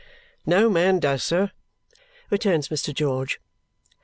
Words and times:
"No 0.47 0.67
man 0.67 0.97
does, 0.97 1.21
sir," 1.23 1.51
returns 2.31 2.69
Mr. 2.69 2.91
George. 2.91 3.39